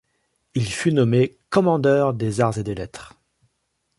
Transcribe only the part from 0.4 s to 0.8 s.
Il